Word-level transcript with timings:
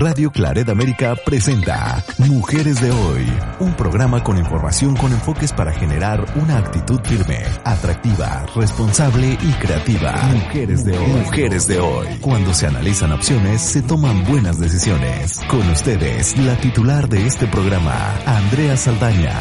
Radio 0.00 0.30
Claret 0.30 0.68
América 0.68 1.16
presenta 1.16 2.04
Mujeres 2.18 2.80
de 2.80 2.92
Hoy, 2.92 3.26
un 3.58 3.74
programa 3.74 4.22
con 4.22 4.38
información 4.38 4.94
con 4.94 5.10
enfoques 5.10 5.52
para 5.52 5.72
generar 5.72 6.24
una 6.36 6.58
actitud 6.58 7.00
firme, 7.02 7.44
atractiva, 7.64 8.46
responsable 8.54 9.36
y 9.42 9.52
creativa. 9.54 10.12
Mujeres 10.32 10.84
de 10.84 10.96
Hoy. 10.96 11.06
Mujeres 11.08 11.66
de 11.66 11.80
Hoy. 11.80 12.06
Cuando 12.20 12.54
se 12.54 12.68
analizan 12.68 13.10
opciones, 13.10 13.60
se 13.60 13.82
toman 13.82 14.24
buenas 14.24 14.60
decisiones. 14.60 15.40
Con 15.50 15.68
ustedes, 15.68 16.38
la 16.38 16.56
titular 16.60 17.08
de 17.08 17.26
este 17.26 17.48
programa, 17.48 18.14
Andrea 18.24 18.76
Saldaña. 18.76 19.36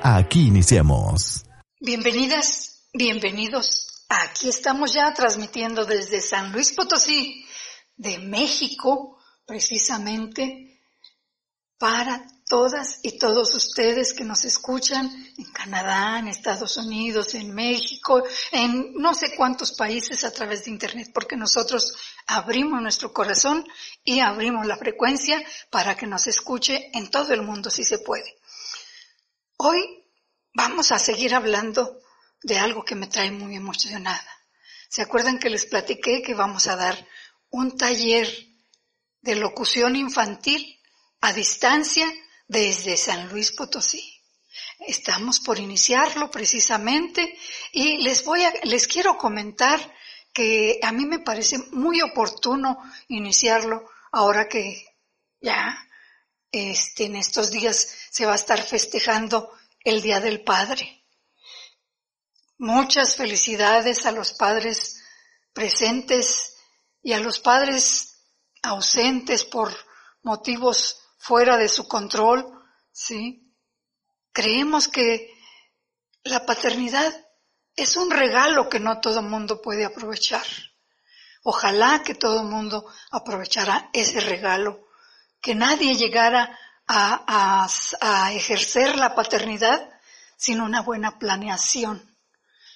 Aquí 0.00 0.46
iniciamos. 0.46 1.44
Bienvenidas, 1.80 2.88
bienvenidos. 2.94 4.04
Aquí 4.08 4.48
estamos 4.48 4.94
ya 4.94 5.12
transmitiendo 5.12 5.84
desde 5.84 6.20
San 6.20 6.52
Luis 6.52 6.72
Potosí, 6.72 7.44
de 7.96 8.20
México, 8.20 9.17
precisamente 9.48 10.78
para 11.78 12.22
todas 12.46 13.00
y 13.02 13.18
todos 13.18 13.54
ustedes 13.54 14.12
que 14.12 14.22
nos 14.22 14.44
escuchan 14.44 15.10
en 15.38 15.52
Canadá, 15.52 16.18
en 16.18 16.28
Estados 16.28 16.76
Unidos, 16.76 17.34
en 17.34 17.54
México, 17.54 18.22
en 18.52 18.92
no 18.94 19.14
sé 19.14 19.34
cuántos 19.34 19.72
países 19.72 20.22
a 20.24 20.32
través 20.32 20.64
de 20.64 20.70
Internet, 20.70 21.12
porque 21.14 21.34
nosotros 21.34 21.96
abrimos 22.26 22.82
nuestro 22.82 23.14
corazón 23.14 23.66
y 24.04 24.20
abrimos 24.20 24.66
la 24.66 24.76
frecuencia 24.76 25.42
para 25.70 25.96
que 25.96 26.06
nos 26.06 26.26
escuche 26.26 26.90
en 26.92 27.10
todo 27.10 27.32
el 27.32 27.40
mundo 27.40 27.70
si 27.70 27.84
se 27.84 28.00
puede. 28.00 28.36
Hoy 29.56 30.04
vamos 30.52 30.92
a 30.92 30.98
seguir 30.98 31.34
hablando 31.34 32.02
de 32.42 32.58
algo 32.58 32.84
que 32.84 32.96
me 32.96 33.06
trae 33.06 33.30
muy 33.30 33.56
emocionada. 33.56 34.30
¿Se 34.90 35.00
acuerdan 35.00 35.38
que 35.38 35.48
les 35.48 35.64
platiqué 35.64 36.20
que 36.20 36.34
vamos 36.34 36.66
a 36.66 36.76
dar 36.76 37.06
un 37.50 37.78
taller 37.78 38.47
de 39.20 39.36
locución 39.36 39.96
infantil 39.96 40.78
a 41.20 41.32
distancia 41.32 42.06
desde 42.46 42.96
San 42.96 43.28
Luis 43.28 43.52
Potosí. 43.52 44.18
Estamos 44.80 45.40
por 45.40 45.58
iniciarlo 45.58 46.30
precisamente 46.30 47.36
y 47.72 47.98
les 47.98 48.24
voy 48.24 48.44
a, 48.44 48.52
les 48.64 48.86
quiero 48.86 49.16
comentar 49.18 49.80
que 50.32 50.78
a 50.82 50.92
mí 50.92 51.04
me 51.04 51.18
parece 51.18 51.58
muy 51.72 52.00
oportuno 52.00 52.78
iniciarlo 53.08 53.88
ahora 54.12 54.48
que 54.48 54.84
ya 55.40 55.76
este, 56.50 57.06
en 57.06 57.16
estos 57.16 57.50
días 57.50 57.88
se 58.10 58.24
va 58.24 58.32
a 58.32 58.36
estar 58.36 58.62
festejando 58.62 59.52
el 59.82 60.00
Día 60.00 60.20
del 60.20 60.42
Padre. 60.42 61.04
Muchas 62.58 63.16
felicidades 63.16 64.06
a 64.06 64.12
los 64.12 64.32
padres 64.32 65.02
presentes 65.52 66.56
y 67.02 67.12
a 67.12 67.20
los 67.20 67.40
padres 67.40 68.17
ausentes 68.62 69.44
por 69.44 69.74
motivos 70.22 71.00
fuera 71.18 71.56
de 71.56 71.68
su 71.68 71.86
control, 71.88 72.46
¿sí? 72.92 73.52
Creemos 74.32 74.88
que 74.88 75.34
la 76.24 76.44
paternidad 76.46 77.12
es 77.76 77.96
un 77.96 78.10
regalo 78.10 78.68
que 78.68 78.80
no 78.80 79.00
todo 79.00 79.22
mundo 79.22 79.62
puede 79.62 79.84
aprovechar. 79.84 80.44
Ojalá 81.42 82.02
que 82.02 82.14
todo 82.14 82.42
mundo 82.42 82.86
aprovechara 83.10 83.90
ese 83.92 84.20
regalo, 84.20 84.88
que 85.40 85.54
nadie 85.54 85.94
llegara 85.94 86.58
a, 86.86 87.24
a, 87.26 87.68
a 88.00 88.32
ejercer 88.32 88.96
la 88.96 89.14
paternidad 89.14 89.88
sin 90.36 90.60
una 90.60 90.82
buena 90.82 91.18
planeación. 91.18 92.16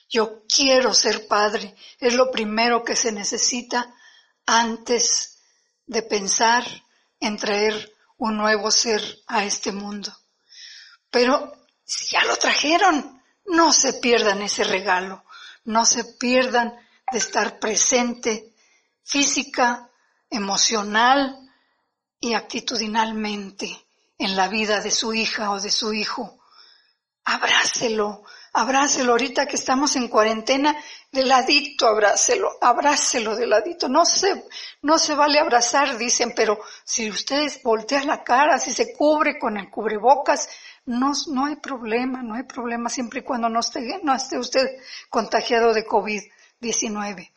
Yo 0.08 0.42
quiero 0.46 0.94
ser 0.94 1.26
padre, 1.26 1.74
es 1.98 2.14
lo 2.14 2.30
primero 2.30 2.84
que 2.84 2.94
se 2.94 3.12
necesita 3.12 3.94
antes 4.46 5.31
de 5.92 6.02
pensar 6.02 6.64
en 7.20 7.36
traer 7.36 7.94
un 8.18 8.36
nuevo 8.36 8.70
ser 8.70 9.02
a 9.26 9.44
este 9.44 9.72
mundo. 9.72 10.12
Pero 11.10 11.52
si 11.84 12.14
ya 12.14 12.24
lo 12.24 12.36
trajeron, 12.36 13.22
no 13.46 13.72
se 13.72 13.94
pierdan 13.94 14.42
ese 14.42 14.64
regalo, 14.64 15.24
no 15.64 15.84
se 15.84 16.04
pierdan 16.04 16.74
de 17.10 17.18
estar 17.18 17.58
presente 17.58 18.54
física, 19.04 19.90
emocional 20.30 21.38
y 22.18 22.34
actitudinalmente 22.34 23.86
en 24.16 24.36
la 24.36 24.48
vida 24.48 24.80
de 24.80 24.90
su 24.90 25.12
hija 25.12 25.50
o 25.50 25.60
de 25.60 25.70
su 25.70 25.92
hijo. 25.92 26.38
Abrácelo, 27.24 28.24
abrácelo 28.52 29.12
ahorita 29.12 29.46
que 29.46 29.56
estamos 29.56 29.96
en 29.96 30.08
cuarentena, 30.08 30.76
de 31.10 31.24
ladito 31.24 31.86
abrácelo, 31.86 32.50
abrácelo 32.60 33.34
de 33.36 33.46
ladito. 33.46 33.88
No 33.88 34.04
se, 34.04 34.44
no 34.82 34.98
se 34.98 35.14
vale 35.14 35.38
abrazar, 35.38 35.96
dicen, 35.96 36.32
pero 36.34 36.58
si 36.84 37.10
ustedes 37.10 37.62
voltean 37.62 38.06
la 38.06 38.22
cara, 38.22 38.58
si 38.58 38.72
se 38.72 38.92
cubre 38.92 39.38
con 39.38 39.56
el 39.56 39.70
cubrebocas, 39.70 40.48
no, 40.86 41.12
no 41.28 41.46
hay 41.46 41.56
problema, 41.56 42.22
no 42.22 42.34
hay 42.34 42.42
problema 42.42 42.88
siempre 42.88 43.20
y 43.20 43.22
cuando 43.22 43.48
no 43.48 43.60
esté, 43.60 44.00
no 44.02 44.14
esté 44.14 44.38
usted 44.38 44.66
contagiado 45.08 45.72
de 45.72 45.86
COVID-19. 45.86 47.30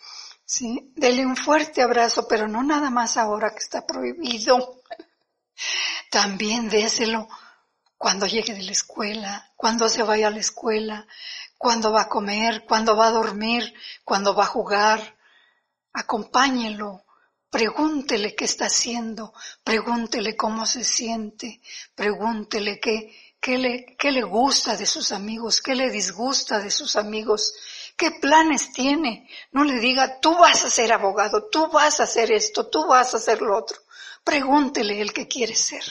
¿sí? 0.43 0.91
Dele 0.95 1.25
un 1.25 1.37
fuerte 1.37 1.81
abrazo, 1.81 2.27
pero 2.27 2.47
no 2.47 2.63
nada 2.63 2.89
más 2.89 3.17
ahora 3.17 3.51
que 3.51 3.59
está 3.59 3.85
prohibido. 3.85 4.81
También 6.09 6.69
déselo 6.69 7.27
cuando 8.05 8.27
llegue 8.27 8.53
de 8.53 8.61
la 8.61 8.71
escuela, 8.71 9.51
cuando 9.55 9.89
se 9.89 10.03
vaya 10.03 10.27
a 10.27 10.29
la 10.29 10.39
escuela, 10.39 11.07
cuando 11.57 11.91
va 11.91 12.01
a 12.01 12.07
comer, 12.07 12.63
cuando 12.63 12.95
va 12.95 13.07
a 13.07 13.11
dormir, 13.11 13.73
cuando 14.03 14.35
va 14.35 14.43
a 14.43 14.53
jugar. 14.55 15.17
Acompáñelo, 15.91 17.03
pregúntele 17.49 18.35
qué 18.35 18.45
está 18.45 18.67
haciendo, 18.67 19.33
pregúntele 19.63 20.37
cómo 20.37 20.67
se 20.67 20.83
siente, 20.83 21.61
pregúntele 21.95 22.79
qué, 22.79 23.11
qué 23.41 23.57
le, 23.57 23.95
qué 23.97 24.11
le 24.11 24.21
gusta 24.21 24.77
de 24.77 24.85
sus 24.85 25.11
amigos, 25.11 25.59
qué 25.59 25.73
le 25.73 25.89
disgusta 25.89 26.59
de 26.59 26.69
sus 26.69 26.95
amigos, 26.97 27.55
qué 27.97 28.11
planes 28.11 28.71
tiene. 28.71 29.27
No 29.51 29.63
le 29.63 29.79
diga, 29.79 30.19
tú 30.19 30.37
vas 30.37 30.63
a 30.63 30.69
ser 30.69 30.93
abogado, 30.93 31.49
tú 31.49 31.69
vas 31.69 31.99
a 31.99 32.03
hacer 32.03 32.31
esto, 32.31 32.67
tú 32.67 32.85
vas 32.85 33.15
a 33.15 33.17
hacer 33.17 33.41
lo 33.41 33.57
otro. 33.57 33.79
Pregúntele 34.23 35.01
el 35.01 35.11
que 35.11 35.27
quiere 35.27 35.55
ser. 35.55 35.83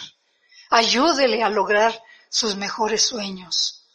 Ayúdele 0.71 1.41
a 1.45 1.49
lograr 1.49 2.03
sus 2.35 2.57
mejores 2.57 3.07
sueños. 3.07 3.87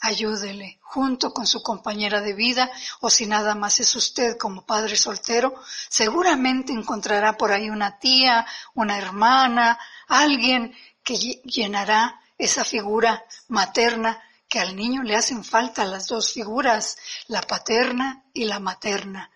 Ayúdele 0.00 0.78
junto 0.80 1.34
con 1.34 1.46
su 1.46 1.62
compañera 1.62 2.22
de 2.22 2.32
vida 2.32 2.70
o 3.02 3.10
si 3.10 3.26
nada 3.26 3.54
más 3.54 3.80
es 3.80 3.94
usted 3.94 4.38
como 4.38 4.64
padre 4.64 4.96
soltero, 4.96 5.54
seguramente 5.90 6.72
encontrará 6.72 7.36
por 7.36 7.52
ahí 7.52 7.68
una 7.68 7.98
tía, 7.98 8.46
una 8.72 8.96
hermana, 8.96 9.78
alguien 10.08 10.74
que 11.04 11.16
llenará 11.44 12.18
esa 12.38 12.64
figura 12.64 13.22
materna 13.48 14.22
que 14.48 14.58
al 14.58 14.74
niño 14.74 15.02
le 15.02 15.14
hacen 15.14 15.44
falta 15.44 15.84
las 15.84 16.06
dos 16.06 16.32
figuras, 16.32 16.96
la 17.26 17.42
paterna 17.42 18.24
y 18.32 18.46
la 18.46 18.58
materna. 18.58 19.30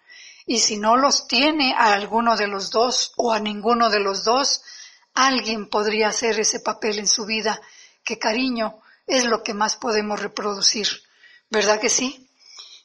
Y 0.46 0.60
si 0.60 0.78
no 0.78 0.96
los 0.96 1.28
tiene 1.28 1.74
a 1.74 1.92
alguno 1.92 2.38
de 2.38 2.46
los 2.46 2.70
dos 2.70 3.12
o 3.18 3.34
a 3.34 3.38
ninguno 3.38 3.90
de 3.90 4.00
los 4.00 4.24
dos, 4.24 4.62
alguien 5.12 5.68
podría 5.68 6.08
hacer 6.08 6.40
ese 6.40 6.60
papel 6.60 7.00
en 7.00 7.06
su 7.06 7.26
vida, 7.26 7.60
que 8.04 8.18
cariño 8.18 8.80
es 9.06 9.24
lo 9.24 9.42
que 9.42 9.54
más 9.54 9.76
podemos 9.76 10.20
reproducir. 10.20 10.88
¿Verdad 11.48 11.80
que 11.80 11.88
sí? 11.88 12.28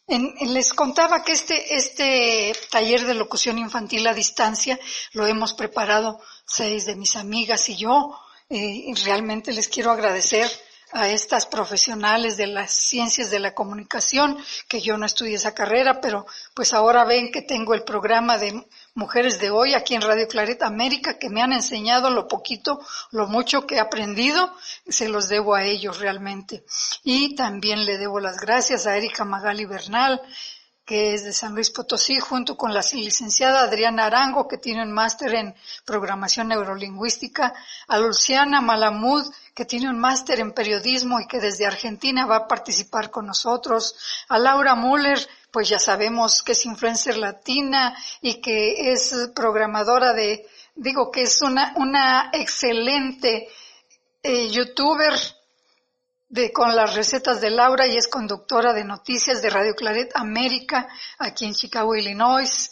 En, 0.07 0.33
les 0.53 0.73
contaba 0.73 1.23
que 1.23 1.31
este, 1.31 1.75
este 1.75 2.55
taller 2.69 3.05
de 3.05 3.15
locución 3.15 3.57
infantil 3.57 4.05
a 4.07 4.13
distancia 4.13 4.79
lo 5.13 5.25
hemos 5.25 5.53
preparado 5.53 6.21
seis 6.45 6.85
de 6.85 6.95
mis 6.95 7.15
amigas 7.15 7.69
y 7.69 7.75
yo. 7.75 8.19
Eh, 8.49 8.57
y 8.87 8.93
realmente 8.93 9.51
les 9.51 9.67
quiero 9.67 9.91
agradecer 9.91 10.47
a 10.91 11.09
estas 11.09 11.45
profesionales 11.45 12.37
de 12.37 12.47
las 12.47 12.71
ciencias 12.71 13.31
de 13.31 13.39
la 13.39 13.53
comunicación, 13.53 14.37
que 14.67 14.81
yo 14.81 14.97
no 14.97 15.05
estudié 15.05 15.35
esa 15.35 15.53
carrera, 15.53 15.99
pero 15.99 16.25
pues 16.53 16.73
ahora 16.73 17.05
ven 17.05 17.31
que 17.31 17.41
tengo 17.41 17.73
el 17.73 17.83
programa 17.83 18.37
de 18.37 18.65
Mujeres 18.93 19.39
de 19.39 19.49
Hoy 19.49 19.73
aquí 19.73 19.95
en 19.95 20.01
Radio 20.01 20.27
Claret 20.27 20.63
América, 20.63 21.17
que 21.17 21.29
me 21.29 21.41
han 21.41 21.53
enseñado 21.53 22.09
lo 22.09 22.27
poquito, 22.27 22.79
lo 23.11 23.27
mucho 23.27 23.67
que 23.67 23.75
he 23.75 23.79
aprendido, 23.79 24.53
se 24.87 25.09
los 25.09 25.27
debo 25.27 25.55
a 25.55 25.63
ellos 25.63 25.99
realmente. 25.99 26.63
Y 27.03 27.35
también 27.35 27.85
le 27.85 27.97
debo 27.97 28.19
las 28.19 28.37
gracias 28.37 28.87
a 28.87 28.95
Erika 28.95 29.25
Magali 29.25 29.65
Bernal, 29.65 30.21
que 30.85 31.15
es 31.15 31.23
de 31.23 31.33
San 31.33 31.55
Luis 31.55 31.71
Potosí, 31.71 32.19
junto 32.19 32.55
con 32.55 32.73
la 32.73 32.83
licenciada 32.93 33.61
Adriana 33.61 34.05
Arango, 34.05 34.47
que 34.47 34.59
tiene 34.59 34.83
un 34.83 34.91
máster 34.91 35.33
en 35.33 35.55
programación 35.83 36.49
neurolingüística, 36.49 37.53
a 37.87 37.97
Luciana 37.97 38.61
Malamud, 38.61 39.25
que 39.55 39.65
tiene 39.65 39.89
un 39.89 39.97
máster 39.97 40.39
en 40.39 40.53
periodismo 40.53 41.19
y 41.19 41.27
que 41.27 41.39
desde 41.39 41.65
Argentina 41.65 42.27
va 42.27 42.35
a 42.35 42.47
participar 42.47 43.09
con 43.09 43.25
nosotros, 43.25 43.95
a 44.29 44.37
Laura 44.37 44.75
Müller, 44.75 45.27
pues 45.49 45.69
ya 45.69 45.79
sabemos 45.79 46.43
que 46.43 46.51
es 46.51 46.65
influencer 46.65 47.17
latina 47.17 47.97
y 48.21 48.39
que 48.41 48.91
es 48.91 49.31
programadora 49.33 50.13
de, 50.13 50.45
digo 50.75 51.09
que 51.09 51.23
es 51.23 51.41
una, 51.41 51.73
una 51.77 52.29
excelente 52.31 53.47
eh, 54.21 54.49
youtuber 54.49 55.13
de, 56.35 56.51
con 56.51 56.75
las 56.75 56.93
recetas 56.93 57.39
de 57.39 57.49
Laura 57.49 57.87
y 57.87 57.95
es 57.95 58.09
conductora 58.09 58.73
de 58.73 58.83
noticias 58.83 59.41
de 59.41 59.49
Radio 59.49 59.73
Claret 59.73 60.11
América 60.15 60.87
aquí 61.17 61.45
en 61.45 61.53
Chicago, 61.53 61.95
Illinois. 61.95 62.69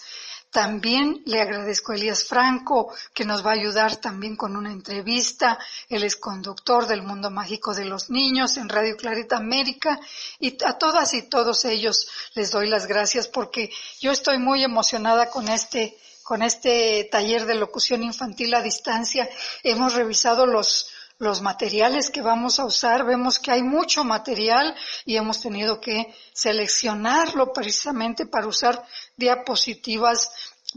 También 0.51 1.23
le 1.25 1.41
agradezco 1.41 1.93
a 1.93 1.95
Elías 1.95 2.25
Franco, 2.25 2.93
que 3.13 3.23
nos 3.25 3.43
va 3.43 3.51
a 3.51 3.55
ayudar 3.55 3.95
también 3.95 4.35
con 4.35 4.57
una 4.57 4.71
entrevista. 4.71 5.57
Él 5.87 6.03
es 6.03 6.17
conductor 6.17 6.85
del 6.85 7.03
Mundo 7.03 7.31
Mágico 7.31 7.73
de 7.73 7.85
los 7.85 8.09
Niños 8.09 8.57
en 8.57 8.67
Radio 8.67 8.97
Clareta 8.97 9.37
América. 9.37 9.97
Y 10.39 10.57
a 10.65 10.77
todas 10.77 11.13
y 11.13 11.23
todos 11.23 11.63
ellos 11.63 12.07
les 12.35 12.51
doy 12.51 12.67
las 12.67 12.85
gracias 12.85 13.29
porque 13.29 13.71
yo 14.01 14.11
estoy 14.11 14.37
muy 14.39 14.63
emocionada 14.63 15.29
con 15.29 15.47
este, 15.47 15.97
con 16.21 16.43
este 16.43 17.07
taller 17.09 17.45
de 17.45 17.55
locución 17.55 18.03
infantil 18.03 18.53
a 18.53 18.61
distancia. 18.61 19.27
Hemos 19.63 19.93
revisado 19.93 20.45
los, 20.45 20.92
los 21.19 21.41
materiales 21.41 22.09
que 22.09 22.21
vamos 22.21 22.59
a 22.59 22.65
usar, 22.65 23.05
vemos 23.05 23.39
que 23.39 23.51
hay 23.51 23.63
mucho 23.63 24.03
material 24.03 24.75
y 25.05 25.15
hemos 25.15 25.39
tenido 25.41 25.79
que 25.79 26.13
seleccionarlo 26.33 27.53
precisamente 27.53 28.25
para 28.25 28.47
usar 28.47 28.83
diapositivas, 29.15 30.31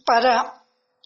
para 0.04 0.62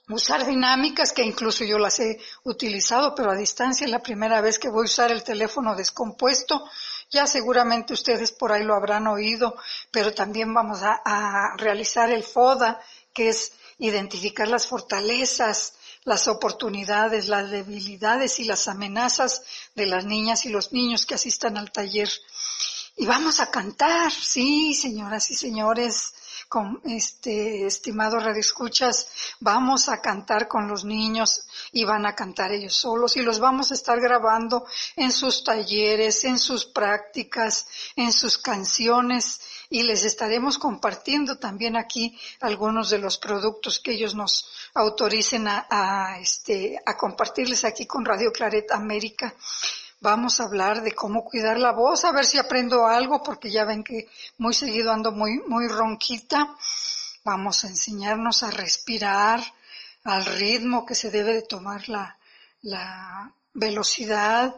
usar 0.09 0.45
dinámicas 0.45 1.13
que 1.13 1.23
incluso 1.23 1.65
yo 1.65 1.79
las 1.79 2.01
he 2.01 2.19
utilizado, 2.45 3.15
pero 3.15 3.31
a 3.31 3.37
distancia 3.37 3.85
es 3.85 3.91
la 3.91 4.03
primera 4.03 4.41
vez 4.41 4.59
que 4.59 4.69
voy 4.69 4.83
a 4.83 4.85
usar 4.85 5.13
el 5.13 5.23
teléfono 5.23 5.75
descompuesto. 5.77 6.65
Ya 7.11 7.27
seguramente 7.27 7.93
ustedes 7.93 8.33
por 8.33 8.53
ahí 8.53 8.63
lo 8.65 8.75
habrán 8.75 9.07
oído, 9.07 9.57
pero 9.91 10.13
también 10.15 10.53
vamos 10.55 10.81
a, 10.83 11.55
realizar 11.57 12.11
el 12.11 12.23
FODA, 12.23 12.81
que 13.13 13.29
es 13.29 13.53
identificar 13.79 14.47
las 14.49 14.67
fortalezas, 14.67 15.75
las 16.05 16.29
oportunidades, 16.29 17.29
las 17.29 17.51
debilidades 17.51 18.39
y 18.41 18.45
las 18.45 18.69
amenazas 18.69 19.43
de 19.75 19.87
las 19.87 20.05
niñas 20.05 20.45
y 20.47 20.49
los 20.49 20.73
niños 20.73 21.07
que 21.07 21.15
asistan 21.15 21.57
al 21.57 21.73
taller. 21.73 22.11
Y 22.97 23.07
vamos 23.07 23.41
a 23.41 23.51
cantar, 23.51 24.13
sí, 24.13 24.75
señoras 24.75 25.31
y 25.31 25.35
señores, 25.35 26.13
con 26.51 26.81
este 26.85 27.65
estimado 27.65 28.19
Radio 28.19 28.41
Escuchas, 28.41 29.07
vamos 29.39 29.89
a 29.89 30.01
cantar 30.01 30.49
con 30.49 30.67
los 30.67 30.85
niños 30.85 31.47
y 31.71 31.85
van 31.85 32.07
a 32.07 32.17
cantar 32.17 32.51
ellos 32.51 32.75
solos. 32.75 33.17
Y 33.17 33.23
los 33.23 33.39
vamos 33.39 33.71
a 33.71 33.75
estar 33.75 34.01
grabando 34.01 34.67
en 34.97 35.13
sus 35.13 35.45
talleres, 35.45 36.25
en 36.25 36.39
sus 36.41 36.65
prácticas, 36.65 37.69
en 37.95 38.13
sus 38.13 38.37
canciones 38.37 39.41
y 39.71 39.85
les 39.85 40.05
estaremos 40.05 40.59
compartiendo 40.59 41.39
también 41.39 41.77
aquí 41.77 42.19
algunos 42.41 42.91
de 42.91 42.99
los 42.99 43.19
productos 43.19 43.79
que 43.79 43.93
ellos 43.93 44.17
nos 44.17 44.51
autoricen 44.75 45.47
a, 45.47 46.19
este, 46.21 46.83
a 46.85 46.97
compartirles 46.97 47.65
aquí 47.65 47.87
con 47.87 48.05
Radio 48.05 48.33
Claret 48.33 48.73
América. 48.73 49.33
Vamos 50.01 50.41
a 50.41 50.45
hablar 50.45 50.83
de 50.83 50.93
cómo 50.93 51.25
cuidar 51.25 51.57
la 51.59 51.71
voz, 51.71 52.05
a 52.05 52.11
ver 52.11 52.25
si 52.25 52.37
aprendo 52.37 52.87
algo, 52.87 53.23
porque 53.23 53.51
ya 53.51 53.65
ven 53.65 53.85
que 53.85 54.09
muy 54.39 54.55
seguido 54.55 54.91
ando 54.91 55.13
muy, 55.13 55.39
muy 55.47 55.69
ronquita. 55.69 56.57
Vamos 57.23 57.65
a 57.65 57.69
enseñarnos 57.69 58.43
a 58.43 58.51
respirar 58.51 59.41
al 60.03 60.25
ritmo 60.25 60.85
que 60.85 60.97
se 60.97 61.11
debe 61.11 61.35
de 61.35 61.43
tomar 61.43 61.89
la, 61.89 62.19
la 62.63 63.33
velocidad, 63.55 64.57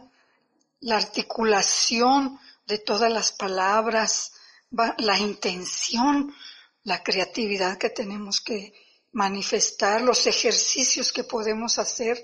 la 0.80 0.96
articulación 0.96 2.38
de 2.66 2.78
todas 2.78 3.10
las 3.10 3.32
palabras, 3.32 4.32
la 4.98 5.18
intención, 5.18 6.34
la 6.84 7.02
creatividad 7.02 7.78
que 7.78 7.90
tenemos 7.90 8.40
que 8.40 8.72
manifestar, 9.12 10.00
los 10.02 10.26
ejercicios 10.26 11.12
que 11.12 11.24
podemos 11.24 11.78
hacer. 11.78 12.22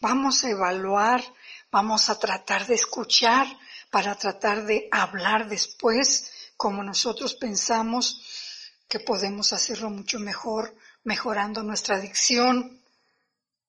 Vamos 0.00 0.44
a 0.44 0.50
evaluar, 0.50 1.22
vamos 1.70 2.08
a 2.08 2.18
tratar 2.18 2.66
de 2.66 2.74
escuchar 2.74 3.46
para 3.90 4.14
tratar 4.14 4.64
de 4.66 4.88
hablar 4.90 5.48
después 5.48 6.30
como 6.56 6.82
nosotros 6.82 7.34
pensamos 7.34 8.20
que 8.88 9.00
podemos 9.00 9.52
hacerlo 9.52 9.90
mucho 9.90 10.18
mejor, 10.18 10.76
mejorando 11.04 11.62
nuestra 11.62 11.98
dicción, 11.98 12.80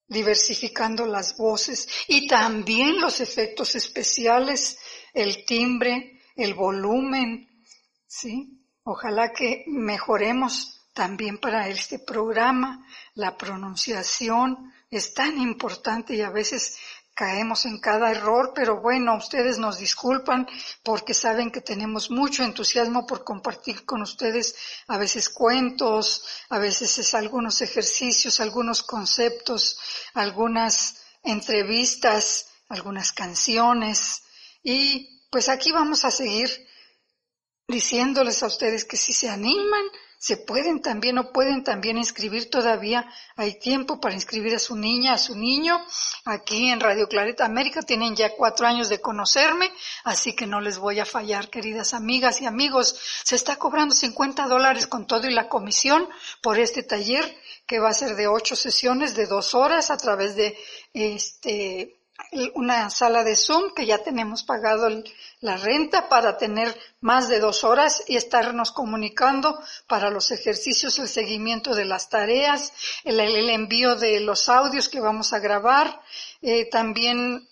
diversificando 0.07 1.05
las 1.05 1.35
voces 1.37 1.87
y 2.07 2.27
también 2.27 2.99
los 2.99 3.19
efectos 3.19 3.75
especiales, 3.75 4.77
el 5.13 5.45
timbre, 5.45 6.21
el 6.35 6.53
volumen, 6.53 7.46
¿sí? 8.07 8.63
Ojalá 8.83 9.33
que 9.33 9.65
mejoremos 9.67 10.87
también 10.93 11.37
para 11.37 11.67
este 11.67 11.99
programa. 11.99 12.85
La 13.13 13.37
pronunciación 13.37 14.73
es 14.89 15.13
tan 15.13 15.39
importante 15.39 16.15
y 16.15 16.21
a 16.21 16.29
veces 16.29 16.77
caemos 17.13 17.65
en 17.65 17.79
cada 17.79 18.11
error, 18.11 18.51
pero 18.53 18.79
bueno, 18.79 19.17
ustedes 19.17 19.57
nos 19.57 19.79
disculpan 19.79 20.47
porque 20.83 21.15
saben 21.15 21.51
que 21.51 21.61
tenemos 21.61 22.11
mucho 22.11 22.43
entusiasmo 22.43 23.07
por 23.07 23.23
compartir 23.23 23.85
con 23.85 24.03
ustedes 24.03 24.55
a 24.87 24.99
veces 24.99 25.29
cuentos, 25.29 26.23
a 26.49 26.59
veces 26.59 26.95
es 26.99 27.15
algunos 27.15 27.61
ejercicios, 27.61 28.39
algunos 28.39 28.83
conceptos, 28.83 29.79
algunas 30.13 30.97
entrevistas, 31.23 32.49
algunas 32.69 33.11
canciones 33.11 34.21
y 34.61 35.25
pues 35.31 35.49
aquí 35.49 35.71
vamos 35.71 36.05
a 36.05 36.11
seguir 36.11 36.66
diciéndoles 37.67 38.43
a 38.43 38.47
ustedes 38.47 38.85
que 38.85 38.97
si 38.97 39.13
se 39.13 39.29
animan, 39.29 39.85
se 40.19 40.37
pueden 40.37 40.81
también 40.81 41.19
o 41.19 41.31
pueden 41.31 41.63
también 41.63 41.97
inscribir 41.97 42.49
todavía. 42.49 43.07
Hay 43.35 43.59
tiempo 43.59 43.99
para 43.99 44.15
inscribir 44.15 44.55
a 44.55 44.59
su 44.59 44.75
niña, 44.75 45.13
a 45.13 45.17
su 45.17 45.35
niño. 45.35 45.79
Aquí 46.25 46.69
en 46.69 46.79
Radio 46.79 47.07
Clareta 47.07 47.45
América 47.45 47.83
tienen 47.83 48.15
ya 48.15 48.35
cuatro 48.35 48.65
años 48.65 48.89
de 48.89 48.99
conocerme, 48.99 49.71
así 50.05 50.33
que 50.33 50.47
no 50.47 50.59
les 50.59 50.79
voy 50.79 50.99
a 50.99 51.05
fallar, 51.05 51.49
queridas 51.49 51.93
amigas 51.93 52.41
y 52.41 52.47
amigos. 52.47 52.99
Se 53.23 53.35
está 53.35 53.57
cobrando 53.57 53.93
50 53.93 54.47
dólares 54.47 54.87
con 54.87 55.05
todo 55.05 55.27
y 55.27 55.33
la 55.33 55.49
comisión 55.49 56.09
por 56.41 56.57
este 56.57 56.81
taller 56.81 57.37
que 57.67 57.79
va 57.79 57.89
a 57.89 57.93
ser 57.93 58.15
de 58.15 58.27
ocho 58.27 58.55
sesiones 58.55 59.15
de 59.15 59.27
dos 59.27 59.53
horas 59.53 59.91
a 59.91 59.97
través 59.97 60.35
de 60.35 60.57
este 60.93 61.93
una 62.55 62.89
sala 62.89 63.23
de 63.23 63.35
Zoom 63.35 63.73
que 63.75 63.85
ya 63.85 63.99
tenemos 63.99 64.43
pagado 64.43 64.87
la 65.39 65.57
renta 65.57 66.09
para 66.09 66.37
tener 66.37 66.75
más 66.99 67.27
de 67.27 67.39
dos 67.39 67.63
horas 67.63 68.03
y 68.07 68.15
estarnos 68.15 68.71
comunicando 68.71 69.59
para 69.87 70.09
los 70.09 70.31
ejercicios, 70.31 70.97
el 70.99 71.07
seguimiento 71.07 71.75
de 71.75 71.85
las 71.85 72.09
tareas, 72.09 72.73
el, 73.03 73.19
envío 73.49 73.95
de 73.95 74.19
los 74.19 74.49
audios 74.49 74.89
que 74.89 74.99
vamos 74.99 75.33
a 75.33 75.39
grabar, 75.39 76.01
eh, 76.41 76.69
también 76.69 77.47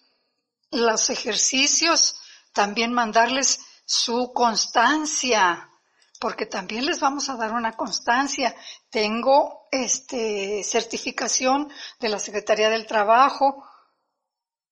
los 0.72 1.10
ejercicios, 1.10 2.16
también 2.54 2.92
mandarles 2.94 3.60
su 3.86 4.34
constancia, 4.34 5.70
porque 6.20 6.46
también 6.48 6.86
les 6.86 7.00
vamos 7.00 7.30
a 7.30 7.36
dar 7.36 7.52
una 7.52 7.74
constancia. 7.74 8.56
Tengo 8.90 9.68
este 9.72 10.64
certificación 10.64 11.72
de 12.00 12.10
la 12.10 12.20
Secretaría 12.20 12.70
del 12.70 12.88
Trabajo, 12.88 13.64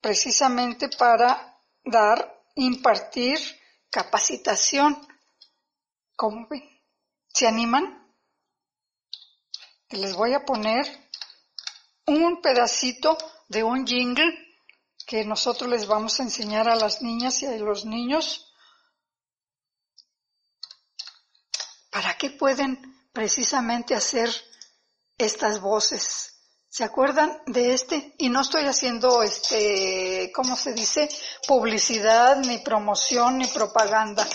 precisamente 0.01 0.89
para 0.89 1.59
dar, 1.83 2.42
impartir 2.55 3.39
capacitación. 3.89 5.07
¿Cómo 6.15 6.47
ven? 6.49 6.63
¿Se 7.27 7.47
animan? 7.47 8.15
Les 9.89 10.15
voy 10.15 10.33
a 10.33 10.45
poner 10.45 10.85
un 12.05 12.41
pedacito 12.41 13.17
de 13.47 13.63
un 13.63 13.85
jingle 13.85 14.57
que 15.05 15.23
nosotros 15.25 15.69
les 15.69 15.85
vamos 15.85 16.19
a 16.19 16.23
enseñar 16.23 16.67
a 16.67 16.75
las 16.75 17.01
niñas 17.01 17.41
y 17.41 17.45
a 17.45 17.51
los 17.57 17.85
niños 17.85 18.53
para 21.91 22.17
qué 22.17 22.31
pueden 22.31 23.07
precisamente 23.13 23.93
hacer 23.93 24.29
estas 25.17 25.61
voces 25.61 26.32
¿Se 26.75 26.83
acuerdan 26.83 27.37
de 27.45 27.75
este? 27.75 28.15
Y 28.17 28.29
no 28.29 28.41
estoy 28.41 28.63
haciendo, 28.63 29.21
este, 29.21 30.31
¿cómo 30.33 30.55
se 30.55 30.73
dice? 30.73 31.07
Publicidad, 31.47 32.37
ni 32.37 32.57
promoción, 32.57 33.37
ni 33.37 33.45
propaganda. 33.45 34.27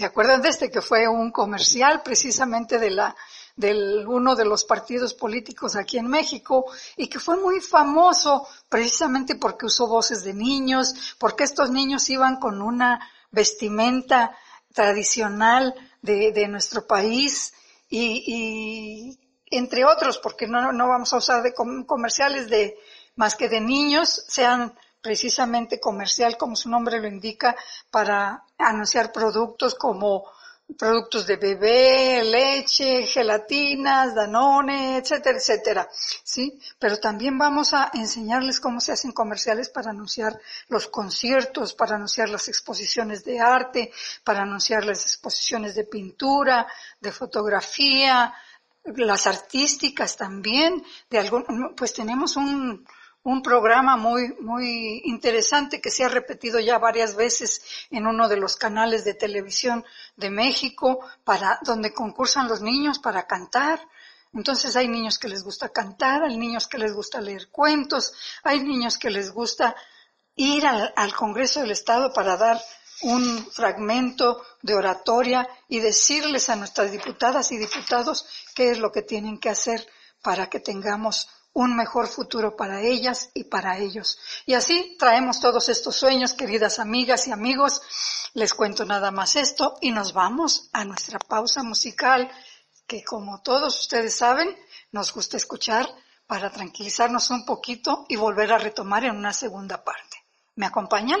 ¿Se 0.00 0.06
acuerdan 0.06 0.40
de 0.40 0.48
este 0.48 0.70
que 0.70 0.80
fue 0.80 1.06
un 1.06 1.30
comercial 1.30 2.02
precisamente 2.02 2.78
de 2.78 2.90
la 2.90 3.14
del 3.54 4.06
uno 4.08 4.34
de 4.34 4.46
los 4.46 4.64
partidos 4.64 5.12
políticos 5.12 5.76
aquí 5.76 5.98
en 5.98 6.06
México 6.06 6.64
y 6.96 7.06
que 7.06 7.18
fue 7.18 7.36
muy 7.36 7.60
famoso 7.60 8.48
precisamente 8.70 9.34
porque 9.34 9.66
usó 9.66 9.86
voces 9.86 10.24
de 10.24 10.32
niños, 10.32 11.14
porque 11.18 11.44
estos 11.44 11.70
niños 11.70 12.08
iban 12.08 12.36
con 12.36 12.62
una 12.62 13.10
vestimenta 13.30 14.34
tradicional 14.72 15.74
de, 16.00 16.32
de 16.32 16.48
nuestro 16.48 16.86
país 16.86 17.52
y, 17.90 18.24
y, 18.26 19.18
entre 19.54 19.84
otros, 19.84 20.16
porque 20.16 20.46
no, 20.46 20.72
no 20.72 20.88
vamos 20.88 21.12
a 21.12 21.18
usar 21.18 21.42
de 21.42 21.52
comerciales 21.52 22.48
de 22.48 22.74
más 23.16 23.36
que 23.36 23.50
de 23.50 23.60
niños, 23.60 24.24
sean 24.28 24.72
precisamente 25.00 25.80
comercial, 25.80 26.36
como 26.36 26.56
su 26.56 26.68
nombre 26.68 27.00
lo 27.00 27.08
indica, 27.08 27.56
para 27.90 28.44
anunciar 28.58 29.12
productos 29.12 29.74
como 29.74 30.24
productos 30.78 31.26
de 31.26 31.36
bebé, 31.36 32.22
leche, 32.24 33.02
gelatinas, 33.04 34.14
danone, 34.14 34.98
etcétera, 34.98 35.38
etcétera, 35.38 35.88
¿sí? 35.90 36.60
Pero 36.78 36.98
también 36.98 37.38
vamos 37.38 37.74
a 37.74 37.90
enseñarles 37.94 38.60
cómo 38.60 38.80
se 38.80 38.92
hacen 38.92 39.12
comerciales 39.12 39.68
para 39.68 39.90
anunciar 39.90 40.38
los 40.68 40.86
conciertos, 40.86 41.74
para 41.74 41.96
anunciar 41.96 42.28
las 42.28 42.48
exposiciones 42.48 43.24
de 43.24 43.40
arte, 43.40 43.92
para 44.24 44.42
anunciar 44.42 44.84
las 44.84 45.02
exposiciones 45.02 45.74
de 45.74 45.84
pintura, 45.84 46.66
de 47.00 47.12
fotografía, 47.12 48.32
las 48.84 49.26
artísticas 49.26 50.16
también, 50.16 50.82
de 51.10 51.18
algún, 51.18 51.74
pues 51.76 51.92
tenemos 51.92 52.36
un, 52.36 52.86
un 53.22 53.42
programa 53.42 53.96
muy, 53.96 54.34
muy 54.40 55.02
interesante 55.04 55.80
que 55.80 55.90
se 55.90 56.04
ha 56.04 56.08
repetido 56.08 56.58
ya 56.58 56.78
varias 56.78 57.14
veces 57.16 57.62
en 57.90 58.06
uno 58.06 58.28
de 58.28 58.38
los 58.38 58.56
canales 58.56 59.04
de 59.04 59.14
televisión 59.14 59.84
de 60.16 60.30
México 60.30 61.00
para, 61.24 61.58
donde 61.62 61.92
concursan 61.92 62.48
los 62.48 62.62
niños 62.62 62.98
para 62.98 63.26
cantar. 63.26 63.80
Entonces 64.32 64.74
hay 64.76 64.88
niños 64.88 65.18
que 65.18 65.28
les 65.28 65.42
gusta 65.42 65.68
cantar, 65.68 66.22
hay 66.22 66.38
niños 66.38 66.66
que 66.66 66.78
les 66.78 66.94
gusta 66.94 67.20
leer 67.20 67.48
cuentos, 67.50 68.12
hay 68.42 68.62
niños 68.62 68.96
que 68.96 69.10
les 69.10 69.32
gusta 69.32 69.76
ir 70.36 70.66
al, 70.66 70.92
al 70.96 71.14
Congreso 71.14 71.60
del 71.60 71.72
Estado 71.72 72.12
para 72.12 72.36
dar 72.36 72.60
un 73.02 73.46
fragmento 73.50 74.42
de 74.62 74.74
oratoria 74.74 75.48
y 75.68 75.80
decirles 75.80 76.48
a 76.48 76.56
nuestras 76.56 76.92
diputadas 76.92 77.50
y 77.52 77.58
diputados 77.58 78.26
qué 78.54 78.70
es 78.70 78.78
lo 78.78 78.92
que 78.92 79.02
tienen 79.02 79.38
que 79.38 79.50
hacer 79.50 79.86
para 80.22 80.48
que 80.48 80.60
tengamos 80.60 81.28
un 81.52 81.76
mejor 81.76 82.06
futuro 82.06 82.56
para 82.56 82.80
ellas 82.80 83.30
y 83.34 83.44
para 83.44 83.78
ellos. 83.78 84.18
Y 84.46 84.54
así 84.54 84.96
traemos 84.98 85.40
todos 85.40 85.68
estos 85.68 85.96
sueños, 85.96 86.32
queridas 86.32 86.78
amigas 86.78 87.26
y 87.26 87.32
amigos. 87.32 87.82
Les 88.34 88.54
cuento 88.54 88.84
nada 88.84 89.10
más 89.10 89.36
esto 89.36 89.76
y 89.80 89.90
nos 89.90 90.12
vamos 90.12 90.70
a 90.72 90.84
nuestra 90.84 91.18
pausa 91.18 91.62
musical 91.62 92.30
que 92.86 93.04
como 93.04 93.40
todos 93.42 93.78
ustedes 93.80 94.16
saben, 94.16 94.56
nos 94.92 95.12
gusta 95.12 95.36
escuchar 95.36 95.88
para 96.26 96.50
tranquilizarnos 96.50 97.30
un 97.30 97.44
poquito 97.44 98.06
y 98.08 98.16
volver 98.16 98.52
a 98.52 98.58
retomar 98.58 99.04
en 99.04 99.16
una 99.16 99.32
segunda 99.32 99.82
parte. 99.82 100.16
¿Me 100.56 100.66
acompañan? 100.66 101.20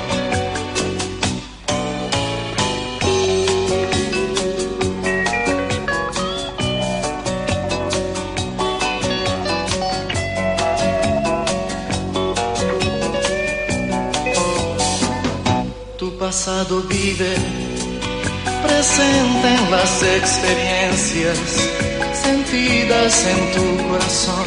Pasado 16.31 16.81
vive, 16.83 17.35
presente 18.63 19.47
en 19.53 19.69
las 19.69 20.01
experiencias 20.01 21.37
sentidas 22.13 23.25
en 23.25 23.51
tu 23.51 23.89
corazón, 23.89 24.45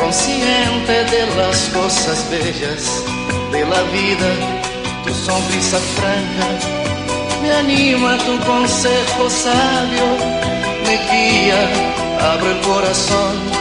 consciente 0.00 1.04
de 1.14 1.36
las 1.36 1.58
cosas 1.74 2.26
bellas 2.30 3.04
de 3.52 3.66
la 3.66 3.82
vida, 3.92 4.30
tu 5.04 5.12
sonrisa 5.12 5.78
franca 5.96 6.48
me 7.42 7.52
anima 7.52 8.16
tu 8.24 8.34
consejo 8.46 9.28
sabio, 9.28 10.08
me 10.86 10.96
guía, 11.10 11.60
abre 12.32 12.50
el 12.50 12.60
corazón 12.62 13.51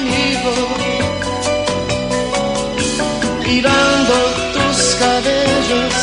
amigo 0.00 0.52
mirando 3.46 4.14
cabellos 5.00 5.94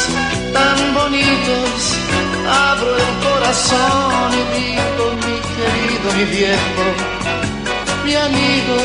tan 0.53 0.79
bonitos, 0.93 1.81
abro 2.69 2.91
el 2.95 3.13
corazón 3.27 4.29
y 4.39 4.43
digo, 4.57 5.03
mi 5.23 5.37
querido, 5.55 6.07
mi 6.17 6.25
viejo, 6.35 6.85
mi 8.05 8.15
amigo, 8.15 8.75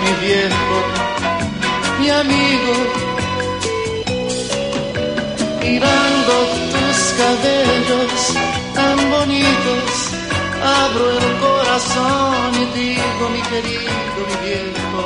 mi 0.00 0.26
viejo, 0.26 0.76
mi 2.00 2.10
amigo, 2.10 2.74
mirando 5.62 6.34
tus 6.72 6.98
cabellos 7.18 8.34
tan 8.74 9.10
bonitos, 9.10 9.92
abro 10.62 11.10
el 11.10 11.40
corazón 11.40 12.52
y 12.54 12.78
digo 12.78 13.28
mi 13.32 13.42
querido, 13.50 14.18
mi 14.28 14.36
viejo, 14.46 15.00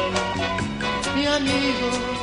mi 1.15 1.27
amigo. 1.27 2.20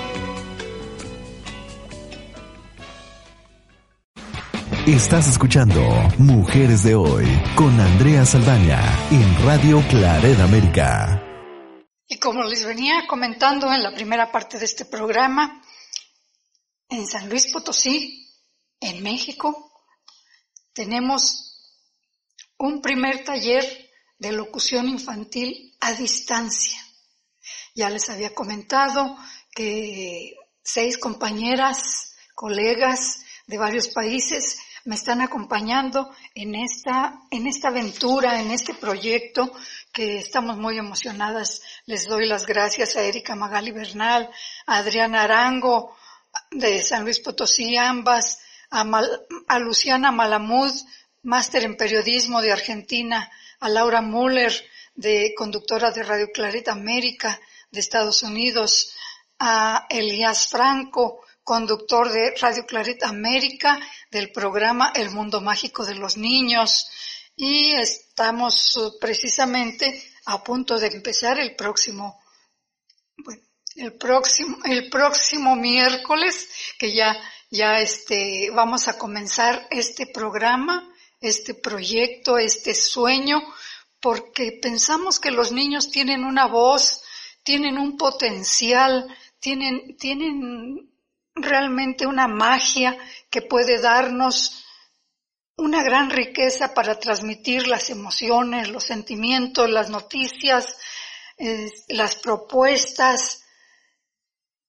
Estás 4.87 5.27
escuchando 5.27 5.81
Mujeres 6.17 6.83
de 6.83 6.95
Hoy 6.95 7.25
con 7.57 7.77
Andrea 7.77 8.25
Saldaña 8.25 8.79
en 9.11 9.45
Radio 9.45 9.83
Claret 9.89 10.39
América. 10.39 11.21
Y 12.07 12.17
como 12.19 12.41
les 12.45 12.65
venía 12.65 13.05
comentando 13.05 13.69
en 13.73 13.83
la 13.83 13.93
primera 13.93 14.31
parte 14.31 14.57
de 14.57 14.63
este 14.63 14.85
programa, 14.85 15.61
en 16.87 17.05
San 17.05 17.27
Luis 17.27 17.51
Potosí, 17.51 18.33
en 18.79 19.03
México, 19.03 19.73
tenemos 20.71 21.83
un 22.57 22.81
primer 22.81 23.25
taller 23.25 23.91
de 24.17 24.31
locución 24.31 24.87
infantil 24.87 25.75
a 25.81 25.91
distancia. 25.91 26.79
Ya 27.75 27.89
les 27.89 28.09
había 28.09 28.33
comentado 28.33 29.17
que 29.53 30.33
seis 30.63 30.97
compañeras, 30.97 32.15
colegas 32.33 33.19
de 33.47 33.57
varios 33.57 33.89
países 33.89 34.59
me 34.87 34.95
están 34.95 35.19
acompañando 35.19 36.15
en 36.33 36.55
esta, 36.55 37.19
en 37.29 37.45
esta 37.45 37.67
aventura, 37.67 38.39
en 38.39 38.51
este 38.51 38.73
proyecto 38.73 39.51
que 39.91 40.19
estamos 40.19 40.55
muy 40.55 40.77
emocionadas. 40.77 41.61
Les 41.85 42.07
doy 42.07 42.25
las 42.25 42.45
gracias 42.45 42.95
a 42.95 43.03
Erika 43.03 43.35
Magali 43.35 43.73
Bernal, 43.73 44.29
a 44.65 44.77
Adriana 44.77 45.23
Arango 45.23 45.93
de 46.51 46.81
San 46.81 47.03
Luis 47.03 47.19
Potosí, 47.19 47.75
ambas, 47.75 48.39
a, 48.71 48.89
a 49.49 49.59
Luciana 49.59 50.13
Malamud, 50.13 50.71
máster 51.23 51.65
en 51.65 51.75
periodismo 51.75 52.41
de 52.41 52.53
Argentina, 52.53 53.29
a 53.59 53.67
Laura 53.67 54.01
Muller, 54.01 54.53
de 54.95 55.33
conductora 55.37 55.91
de 55.91 56.03
Radio 56.03 56.27
Clarita 56.33 56.71
América 56.71 57.37
de 57.71 57.81
Estados 57.81 58.23
Unidos, 58.23 58.95
a 59.37 59.85
Elías 59.89 60.47
Franco, 60.47 61.26
conductor 61.47 62.11
de 62.11 62.35
Radio 62.41 62.65
Clarita 62.65 63.07
América 63.07 63.79
del 64.11 64.33
programa 64.33 64.91
El 64.93 65.11
Mundo 65.11 65.39
Mágico 65.39 65.85
de 65.85 65.95
los 65.95 66.17
Niños. 66.17 66.89
Y 67.37 67.71
estamos 67.71 68.75
uh, 68.75 68.99
precisamente 68.99 70.11
a 70.25 70.43
punto 70.43 70.77
de 70.77 70.87
empezar 70.87 71.39
el 71.39 71.55
próximo, 71.55 72.21
bueno, 73.23 73.41
el 73.77 73.93
próximo, 73.93 74.57
el 74.65 74.89
próximo 74.89 75.55
miércoles 75.55 76.49
que 76.77 76.93
ya, 76.93 77.17
ya 77.49 77.79
este, 77.79 78.49
vamos 78.51 78.89
a 78.89 78.97
comenzar 78.97 79.69
este 79.71 80.05
programa, 80.07 80.93
este 81.21 81.53
proyecto, 81.53 82.37
este 82.37 82.75
sueño, 82.75 83.41
porque 84.01 84.59
pensamos 84.61 85.17
que 85.17 85.31
los 85.31 85.53
niños 85.53 85.91
tienen 85.91 86.25
una 86.25 86.45
voz, 86.45 87.03
tienen 87.41 87.77
un 87.77 87.95
potencial, 87.95 89.07
tienen, 89.39 89.95
tienen 89.95 90.91
realmente 91.41 92.05
una 92.05 92.27
magia 92.27 92.97
que 93.29 93.41
puede 93.41 93.79
darnos 93.79 94.63
una 95.57 95.83
gran 95.83 96.09
riqueza 96.09 96.73
para 96.73 96.99
transmitir 96.99 97.67
las 97.67 97.89
emociones, 97.89 98.69
los 98.69 98.83
sentimientos, 98.83 99.69
las 99.69 99.89
noticias, 99.89 100.77
las 101.87 102.15
propuestas 102.15 103.43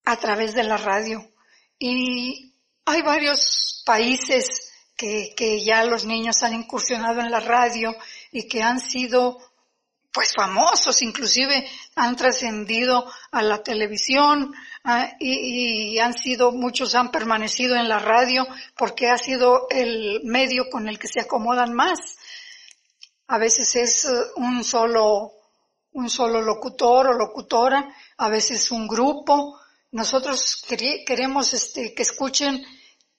a 0.05 0.17
través 0.17 0.55
de 0.55 0.65
la 0.65 0.79
radio. 0.79 1.31
Y 1.79 2.55
hay 2.87 3.03
varios 3.03 3.83
países 3.85 4.73
que, 4.97 5.35
que 5.37 5.63
ya 5.63 5.85
los 5.85 6.07
niños 6.07 6.43
han 6.43 6.55
incursionado 6.55 7.21
en 7.21 7.31
la 7.31 7.41
radio 7.41 7.95
y 8.33 8.49
que 8.49 8.63
han 8.63 8.81
sido 8.81 9.39
pues 10.19 10.33
famosos, 10.35 11.01
inclusive 11.03 11.65
han 11.95 12.17
trascendido 12.17 13.09
a 13.31 13.41
la 13.41 13.63
televisión 13.63 14.53
ah, 14.83 15.13
y, 15.21 15.97
han 16.01 16.13
sido, 16.13 16.51
muchos 16.51 16.97
han 16.97 17.13
permanecido 17.13 17.77
en 17.77 17.89
la 17.89 18.01
radio 18.01 18.45
porque 18.77 19.07
ha 19.07 19.17
sido 19.17 19.69
el 19.71 20.23
medio 20.25 20.71
con 20.71 20.89
el 20.89 20.99
que 20.99 21.07
se 21.07 21.21
acomodan 21.21 21.73
más. 21.73 22.19
A 23.29 23.39
veces 23.39 23.77
es 23.77 24.07
eh, 24.07 24.09
un 24.35 24.65
solo, 24.65 25.35
un 25.93 26.11
solo 26.11 26.43
locutor 26.43 27.07
o 27.07 27.13
locutora, 27.13 27.89
a 28.17 28.29
veces 28.29 28.73
un 28.73 28.89
grupo. 28.89 29.61
Nosotros 29.93 30.65
queremos 31.07 31.55
este, 31.55 31.95
que 31.95 32.03
escuchen 32.03 32.67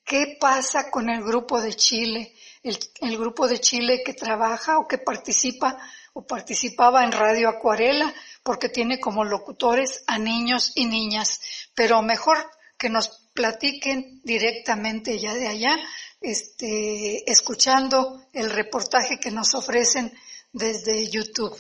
qué 0.04 0.36
pasa 0.38 0.92
con 0.92 1.10
el 1.10 1.24
grupo 1.24 1.62
de 1.62 1.74
Chile, 1.76 2.36
el 2.62 3.18
grupo 3.18 3.48
de 3.48 3.62
Chile 3.62 4.04
que 4.04 4.14
trabaja 4.14 4.80
o 4.80 4.86
que 4.86 4.98
participa 4.98 5.80
o 6.14 6.26
participaba 6.26 7.04
en 7.04 7.12
Radio 7.12 7.50
Acuarela 7.50 8.14
porque 8.44 8.70
tiene 8.70 9.00
como 9.00 9.24
locutores 9.24 10.04
a 10.08 10.18
niños 10.18 10.72
y 10.76 10.86
niñas, 10.86 11.40
pero 11.76 12.02
mejor 12.02 12.38
que 12.78 12.90
nos 12.90 13.10
platiquen 13.34 14.22
directamente 14.24 15.20
ya 15.20 15.34
de 15.34 15.48
allá, 15.48 15.78
este, 16.22 17.30
escuchando 17.30 18.28
el 18.34 18.50
reportaje 18.50 19.20
que 19.20 19.32
nos 19.32 19.54
ofrecen 19.54 20.12
desde 20.52 21.08
YouTube. 21.10 21.58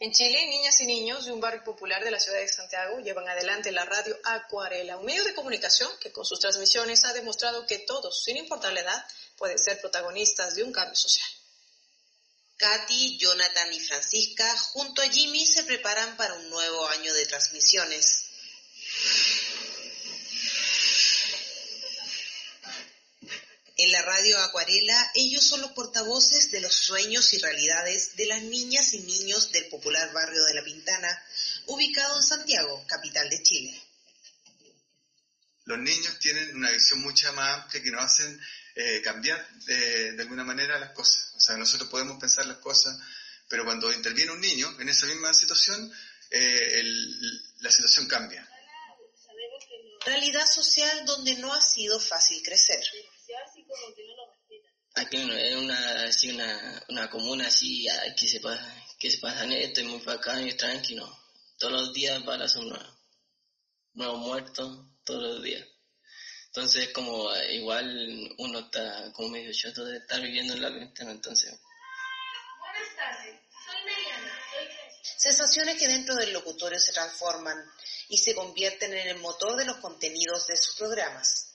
En 0.00 0.12
Chile, 0.12 0.46
niñas 0.46 0.80
y 0.80 0.86
niños 0.86 1.24
de 1.26 1.32
un 1.32 1.40
barrio 1.40 1.64
popular 1.64 2.04
de 2.04 2.12
la 2.12 2.20
ciudad 2.20 2.38
de 2.38 2.46
Santiago 2.46 3.00
llevan 3.00 3.28
adelante 3.28 3.72
la 3.72 3.84
radio 3.84 4.16
Acuarela, 4.22 4.96
un 4.96 5.04
medio 5.04 5.24
de 5.24 5.34
comunicación 5.34 5.90
que 6.00 6.12
con 6.12 6.24
sus 6.24 6.38
transmisiones 6.38 7.04
ha 7.04 7.12
demostrado 7.12 7.66
que 7.66 7.78
todos, 7.78 8.22
sin 8.22 8.36
importar 8.36 8.72
la 8.72 8.80
edad, 8.80 9.04
pueden 9.36 9.58
ser 9.58 9.80
protagonistas 9.80 10.54
de 10.54 10.62
un 10.62 10.70
cambio 10.70 10.94
social. 10.94 11.26
Katy, 12.58 13.18
Jonathan 13.18 13.72
y 13.72 13.78
Francisca, 13.78 14.58
junto 14.58 15.00
a 15.00 15.08
Jimmy, 15.08 15.46
se 15.46 15.62
preparan 15.62 16.16
para 16.16 16.34
un 16.34 16.50
nuevo 16.50 16.88
año 16.88 17.14
de 17.14 17.24
transmisiones. 17.26 18.24
En 23.76 23.92
la 23.92 24.02
radio 24.02 24.36
Acuarela, 24.38 25.12
ellos 25.14 25.44
son 25.44 25.60
los 25.60 25.70
portavoces 25.70 26.50
de 26.50 26.60
los 26.60 26.74
sueños 26.74 27.32
y 27.32 27.38
realidades 27.38 28.16
de 28.16 28.26
las 28.26 28.42
niñas 28.42 28.92
y 28.92 28.98
niños 28.98 29.52
del 29.52 29.68
popular 29.68 30.12
barrio 30.12 30.42
de 30.42 30.54
La 30.54 30.64
Pintana, 30.64 31.24
ubicado 31.66 32.16
en 32.16 32.24
Santiago, 32.24 32.84
capital 32.88 33.30
de 33.30 33.40
Chile. 33.40 33.87
Los 35.68 35.78
niños 35.80 36.18
tienen 36.18 36.56
una 36.56 36.70
visión 36.70 37.02
mucho 37.02 37.30
más 37.34 37.58
amplia 37.58 37.82
que 37.82 37.90
nos 37.90 38.02
hacen 38.02 38.40
eh, 38.74 39.02
cambiar 39.04 39.46
de, 39.66 40.12
de 40.12 40.22
alguna 40.22 40.42
manera 40.42 40.78
las 40.78 40.92
cosas. 40.92 41.34
O 41.36 41.40
sea, 41.40 41.58
nosotros 41.58 41.90
podemos 41.90 42.18
pensar 42.18 42.46
las 42.46 42.56
cosas, 42.56 42.98
pero 43.48 43.66
cuando 43.66 43.92
interviene 43.92 44.32
un 44.32 44.40
niño 44.40 44.74
en 44.80 44.88
esa 44.88 45.04
misma 45.04 45.34
situación, 45.34 45.92
eh, 46.30 46.80
el, 46.80 47.42
la 47.60 47.70
situación 47.70 48.08
cambia. 48.08 48.48
Realidad 50.06 50.46
social 50.46 51.04
donde 51.04 51.34
no 51.34 51.52
ha 51.52 51.60
sido 51.60 52.00
fácil 52.00 52.42
crecer. 52.42 52.82
Aquí 54.94 55.18
es 55.18 55.54
una, 55.54 56.04
así 56.04 56.30
una, 56.30 56.82
una 56.88 57.10
comuna 57.10 57.46
así 57.46 57.86
que 58.16 58.26
se 58.26 58.40
pasa, 58.40 58.86
que 58.98 59.10
se 59.10 59.18
pasa 59.18 59.44
esto, 59.44 59.82
es 59.82 59.86
muy 59.86 60.00
bacán 60.00 60.48
y 60.48 60.54
tranquilo. 60.54 61.14
Todos 61.58 61.74
los 61.74 61.92
días 61.92 62.24
balas 62.24 62.52
son 62.52 62.70
nuevos, 62.70 62.94
nuevos 63.92 64.18
muertos, 64.20 64.88
todos 65.08 65.22
los 65.22 65.42
días. 65.42 65.66
Entonces, 66.48 66.90
como 66.92 67.34
igual 67.50 68.34
uno 68.36 68.58
está 68.58 69.10
como 69.14 69.30
medio 69.30 69.50
chato 69.54 69.84
de 69.86 69.96
estar 69.96 70.20
viviendo 70.20 70.52
en 70.52 70.62
la 70.62 70.68
ventana, 70.68 71.12
entonces. 71.12 71.58
Buenas 72.58 72.94
tardes, 72.94 73.40
soy 73.64 73.84
Mariana. 73.86 74.32
Sensaciones 75.02 75.78
que 75.78 75.88
dentro 75.88 76.14
del 76.14 76.32
locutorio 76.34 76.78
se 76.78 76.92
transforman 76.92 77.56
y 78.08 78.18
se 78.18 78.34
convierten 78.34 78.92
en 78.92 79.08
el 79.08 79.18
motor 79.18 79.56
de 79.56 79.64
los 79.64 79.78
contenidos 79.78 80.46
de 80.46 80.56
sus 80.58 80.76
programas. 80.76 81.54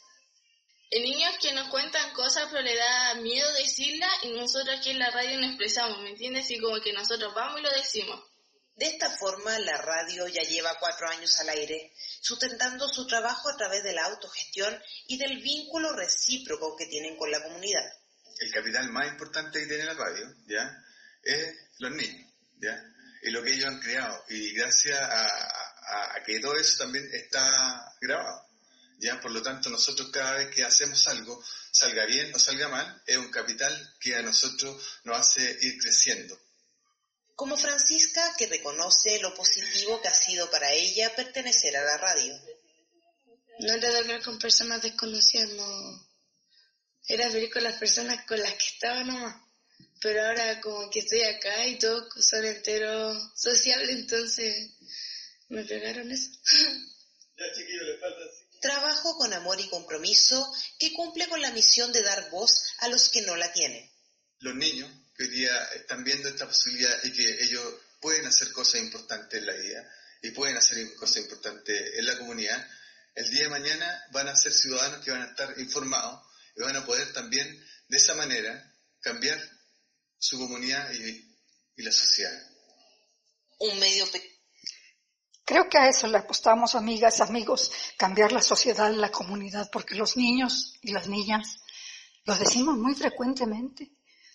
Niños 0.92 1.36
que 1.42 1.54
nos 1.54 1.70
cuentan 1.70 2.14
cosas 2.14 2.48
pero 2.52 2.62
le 2.62 2.76
da 2.76 3.16
miedo 3.16 3.52
decirlas 3.54 4.12
y 4.24 4.30
nosotros 4.30 4.78
aquí 4.78 4.92
en 4.92 5.00
la 5.00 5.12
radio 5.12 5.40
nos 5.40 5.50
expresamos, 5.50 6.00
¿me 6.02 6.10
entiendes? 6.10 6.50
Y 6.50 6.60
como 6.60 6.80
que 6.82 6.94
nosotros 6.94 7.34
vamos 7.36 7.60
y 7.60 7.64
lo 7.64 7.72
decimos. 7.72 8.33
De 8.76 8.86
esta 8.88 9.10
forma, 9.18 9.58
la 9.60 9.78
radio 9.78 10.28
ya 10.28 10.42
lleva 10.42 10.78
cuatro 10.80 11.08
años 11.08 11.40
al 11.40 11.50
aire, 11.50 11.94
sustentando 12.22 12.88
su 12.90 13.06
trabajo 13.06 13.50
a 13.50 13.58
través 13.58 13.84
de 13.84 13.94
la 13.94 14.06
autogestión 14.06 14.76
y 15.08 15.18
del 15.18 15.42
vínculo 15.42 15.94
recíproco 15.94 16.76
que 16.76 16.88
tienen 16.88 17.16
con 17.16 17.30
la 17.30 17.44
comunidad. 17.44 17.84
El 18.40 18.52
capital 18.52 18.90
más 18.90 19.08
importante 19.10 19.60
que 19.60 19.68
tiene 19.68 19.86
la 19.86 19.94
radio, 19.94 20.34
¿ya? 20.48 20.84
Es 21.22 21.56
los 21.78 21.92
niños, 21.92 22.34
¿ya? 22.60 22.84
Y 23.22 23.30
lo 23.30 23.44
que 23.44 23.54
ellos 23.54 23.68
han 23.68 23.80
creado. 23.80 24.26
Y 24.30 24.54
gracias 24.54 25.00
a, 25.00 26.16
a, 26.16 26.24
que 26.26 26.40
todo 26.40 26.56
eso 26.56 26.78
también 26.80 27.08
está 27.14 27.94
grabado. 28.02 28.48
¿Ya? 29.00 29.20
Por 29.20 29.32
lo 29.32 29.42
tanto, 29.42 29.70
nosotros 29.70 30.10
cada 30.12 30.34
vez 30.34 30.54
que 30.54 30.64
hacemos 30.64 31.08
algo, 31.08 31.44
salga 31.72 32.06
bien 32.06 32.34
o 32.34 32.40
salga 32.40 32.70
mal, 32.70 33.04
es 33.06 33.18
un 33.18 33.30
capital 33.32 33.96
que 34.00 34.16
a 34.16 34.22
nosotros 34.22 34.82
nos 35.04 35.20
hace 35.20 35.58
ir 35.62 35.78
creciendo. 35.78 36.40
Como 37.36 37.58
Francisca, 37.58 38.36
que 38.38 38.48
reconoce 38.48 39.20
lo 39.20 39.34
positivo 39.34 40.02
que 40.02 40.08
ha 40.08 40.14
sido 40.14 40.50
para 40.52 40.72
ella 40.72 41.16
pertenecer 41.16 41.76
a 41.76 41.84
la 41.84 41.98
radio. 41.98 42.40
No 43.60 43.74
era 43.74 43.92
de 43.92 43.98
hablar 43.98 44.22
con 44.24 44.38
personas 44.38 44.82
desconocidas, 44.82 45.50
no. 45.50 46.08
Era 47.08 47.30
vivir 47.30 47.52
con 47.52 47.64
las 47.64 47.78
personas 47.80 48.26
con 48.26 48.40
las 48.40 48.54
que 48.54 48.66
estaba 48.66 49.04
nomás. 49.04 49.36
pero 50.00 50.26
ahora 50.26 50.62
como 50.62 50.90
que 50.90 51.00
estoy 51.00 51.22
acá 51.24 51.66
y 51.66 51.80
todos 51.80 52.14
son 52.24 52.46
enteros 52.46 53.32
sociables, 53.36 53.90
entonces 53.90 54.72
me 55.50 55.64
pegaron 55.64 56.12
eso. 56.12 56.30
Ya 57.36 57.46
chiquillo, 57.56 57.84
le 57.84 57.98
falta 57.98 58.20
Trabajo 58.62 59.18
con 59.18 59.34
amor 59.34 59.60
y 59.60 59.68
compromiso 59.68 60.54
que 60.80 60.94
cumple 60.94 61.28
con 61.28 61.42
la 61.42 61.52
misión 61.52 61.92
de 61.92 62.04
dar 62.04 62.30
voz 62.30 62.64
a 62.80 62.88
los 62.88 63.10
que 63.10 63.22
no 63.24 63.36
la 63.36 63.52
tienen. 63.52 63.92
Los 64.40 64.56
niños 64.56 64.90
que 65.16 65.24
hoy 65.24 65.30
día 65.30 65.64
están 65.76 66.04
viendo 66.04 66.30
esta 66.30 66.48
posibilidad 66.48 66.98
y 67.04 67.14
que 67.14 67.44
ellos 67.44 67.64
pueden 68.00 68.26
hacer 68.26 68.52
cosas 68.52 68.82
importantes 68.82 69.40
en 69.40 69.46
la 69.46 69.54
vida 69.54 69.90
y 70.22 70.32
pueden 70.32 70.58
hacer 70.58 70.94
cosas 70.96 71.18
importantes 71.18 71.94
en 71.96 72.06
la 72.06 72.18
comunidad, 72.18 72.68
el 73.16 73.30
día 73.30 73.44
de 73.44 73.50
mañana 73.50 74.04
van 74.12 74.28
a 74.28 74.36
ser 74.36 74.52
ciudadanos 74.52 75.04
que 75.04 75.12
van 75.12 75.22
a 75.22 75.28
estar 75.28 75.60
informados 75.60 76.26
y 76.56 76.62
van 76.62 76.76
a 76.76 76.86
poder 76.86 77.12
también 77.14 77.48
de 77.88 77.98
esa 77.98 78.16
manera 78.16 78.74
cambiar 79.02 79.40
su 80.18 80.40
comunidad 80.40 80.92
y, 80.94 81.38
y 81.76 81.84
la 81.84 81.92
sociedad. 81.92 82.42
Un 83.60 83.80
medio 83.80 84.06
Creo 85.46 85.68
que 85.68 85.78
a 85.78 85.90
eso 85.90 86.08
le 86.08 86.18
apostamos, 86.18 86.74
amigas, 86.74 87.20
amigos, 87.20 87.72
cambiar 87.98 88.32
la 88.32 88.42
sociedad, 88.42 88.92
la 88.94 89.12
comunidad, 89.12 89.70
porque 89.72 89.96
los 89.96 90.16
niños 90.16 90.76
y 90.82 90.94
las 90.94 91.10
niñas, 91.10 91.60
lo 92.24 92.36
decimos 92.36 92.78
muy 92.78 92.96
frecuentemente, 92.96 93.92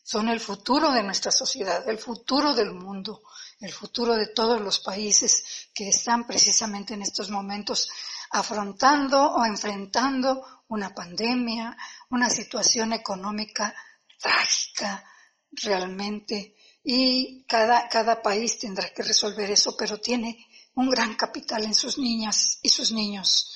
son 0.08 0.30
el 0.30 0.40
futuro 0.40 0.90
de 0.90 1.02
nuestra 1.02 1.30
sociedad, 1.30 1.86
el 1.86 1.98
futuro 1.98 2.54
del 2.54 2.72
mundo, 2.72 3.20
el 3.60 3.70
futuro 3.70 4.16
de 4.16 4.28
todos 4.28 4.58
los 4.58 4.78
países 4.78 5.68
que 5.74 5.90
están 5.90 6.26
precisamente 6.26 6.94
en 6.94 7.02
estos 7.02 7.28
momentos 7.28 7.90
afrontando 8.30 9.34
o 9.34 9.44
enfrentando 9.44 10.64
una 10.68 10.94
pandemia, 10.94 11.76
una 12.08 12.30
situación 12.30 12.94
económica 12.94 13.74
trágica 14.18 15.04
realmente. 15.50 16.56
Y 16.82 17.44
cada, 17.44 17.86
cada 17.90 18.22
país 18.22 18.58
tendrá 18.58 18.88
que 18.94 19.02
resolver 19.02 19.50
eso, 19.50 19.76
pero 19.76 20.00
tiene 20.00 20.46
un 20.76 20.88
gran 20.88 21.16
capital 21.16 21.66
en 21.66 21.74
sus 21.74 21.98
niñas 21.98 22.60
y 22.62 22.70
sus 22.70 22.92
niños. 22.92 23.54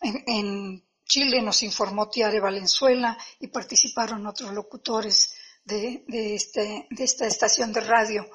En, 0.00 0.84
Chile 1.08 1.40
nos 1.40 1.62
informó 1.62 2.08
Tiare 2.08 2.40
Valenzuela 2.40 3.16
y 3.38 3.46
participaron 3.46 4.26
otros 4.26 4.52
locutores 4.52 5.35
de, 5.66 6.04
de, 6.08 6.34
este, 6.34 6.86
de 6.88 7.04
esta 7.04 7.26
estación 7.26 7.72
de 7.72 7.80
radio. 7.80 8.26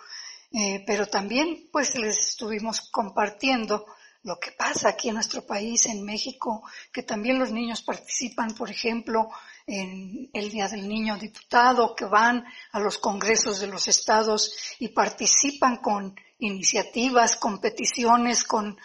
Eh, 0.53 0.83
pero 0.85 1.07
también 1.07 1.69
pues 1.71 1.97
les 1.97 2.17
estuvimos 2.29 2.81
compartiendo 2.91 3.85
lo 4.23 4.37
que 4.37 4.51
pasa 4.51 4.89
aquí 4.89 5.07
en 5.07 5.15
nuestro 5.15 5.45
país, 5.45 5.85
en 5.87 6.03
México, 6.03 6.63
que 6.91 7.03
también 7.03 7.39
los 7.39 7.51
niños 7.51 7.81
participan, 7.81 8.53
por 8.53 8.69
ejemplo, 8.69 9.29
en 9.65 10.29
el 10.33 10.51
Día 10.51 10.67
del 10.67 10.87
Niño 10.87 11.17
Diputado, 11.17 11.95
que 11.95 12.05
van 12.05 12.45
a 12.71 12.79
los 12.79 12.99
congresos 12.99 13.59
de 13.59 13.67
los 13.67 13.87
estados 13.87 14.53
y 14.77 14.89
participan 14.89 15.77
con 15.77 16.15
iniciativas, 16.37 17.35
con 17.37 17.59
peticiones, 17.59 18.43
con, 18.43 18.77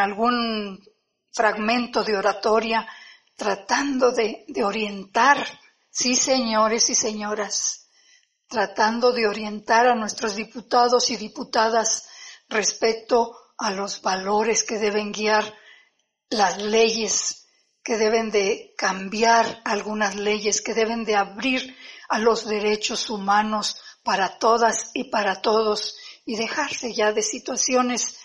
algún 0.00 0.82
fragmento 1.32 2.02
de 2.02 2.16
oratoria, 2.16 2.88
tratando 3.36 4.12
de 4.12 4.64
orientar, 4.64 5.46
sí 5.90 6.16
señores 6.16 6.88
y 6.88 6.94
señoras, 6.94 7.87
tratando 8.48 9.12
de 9.12 9.26
orientar 9.26 9.86
a 9.86 9.94
nuestros 9.94 10.34
diputados 10.34 11.10
y 11.10 11.16
diputadas 11.16 12.08
respecto 12.48 13.36
a 13.58 13.70
los 13.70 14.00
valores 14.00 14.64
que 14.64 14.78
deben 14.78 15.12
guiar 15.12 15.54
las 16.30 16.60
leyes, 16.62 17.46
que 17.82 17.96
deben 17.96 18.30
de 18.30 18.74
cambiar 18.76 19.60
algunas 19.64 20.14
leyes, 20.14 20.60
que 20.60 20.74
deben 20.74 21.04
de 21.04 21.16
abrir 21.16 21.76
a 22.08 22.18
los 22.18 22.46
derechos 22.46 23.10
humanos 23.10 23.76
para 24.02 24.38
todas 24.38 24.90
y 24.94 25.04
para 25.04 25.42
todos 25.42 25.96
y 26.24 26.36
dejarse 26.36 26.94
ya 26.94 27.12
de 27.12 27.22
situaciones 27.22 28.18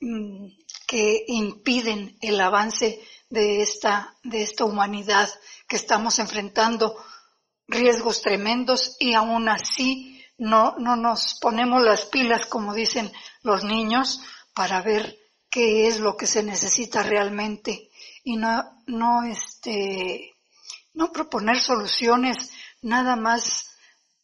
mm, 0.00 0.46
que 0.86 1.24
impiden 1.28 2.16
el 2.20 2.40
avance 2.40 3.00
de 3.30 3.62
esta, 3.62 4.14
de 4.22 4.42
esta 4.42 4.64
humanidad 4.64 5.28
que 5.66 5.76
estamos 5.76 6.18
enfrentando 6.18 6.96
riesgos 7.66 8.22
tremendos 8.22 8.96
y 8.98 9.14
aún 9.14 9.48
así 9.48 10.22
no, 10.38 10.74
no 10.78 10.96
nos 10.96 11.38
ponemos 11.40 11.82
las 11.82 12.06
pilas, 12.06 12.46
como 12.46 12.74
dicen 12.74 13.10
los 13.42 13.64
niños, 13.64 14.20
para 14.54 14.82
ver 14.82 15.16
qué 15.50 15.86
es 15.86 16.00
lo 16.00 16.16
que 16.16 16.26
se 16.26 16.42
necesita 16.42 17.02
realmente 17.02 17.90
y 18.24 18.36
no, 18.36 18.82
no 18.86 19.22
este, 19.24 20.34
no 20.94 21.12
proponer 21.12 21.60
soluciones 21.60 22.50
nada 22.82 23.16
más 23.16 23.70